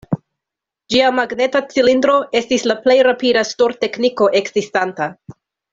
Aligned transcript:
Ĝia 0.93 1.11
magneta 1.17 1.61
cilindro 1.75 2.15
estis 2.41 2.67
la 2.73 2.77
plej 2.87 2.97
rapida 3.11 3.45
stor-tekniko 3.53 4.31
ekzistanta. 4.43 5.13